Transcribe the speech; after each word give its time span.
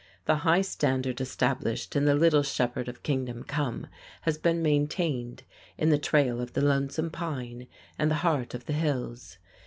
The 0.25 0.37
high 0.37 0.63
standard 0.63 1.21
established 1.21 1.95
in 1.95 2.05
"The 2.05 2.15
Little 2.15 2.41
Shepherd 2.41 2.87
of 2.87 3.03
Kingdom 3.03 3.43
Come" 3.43 3.85
has 4.23 4.39
been 4.39 4.63
maintained 4.63 5.43
in 5.77 5.89
"The 5.91 5.99
Trail 5.99 6.41
of 6.41 6.53
the 6.53 6.61
Lonesome 6.65 7.11
Pine" 7.11 7.67
and 7.99 8.09
"The 8.09 8.15
Heart 8.25 8.55
of 8.55 8.65
the 8.65 8.73
Hills." 8.73 9.37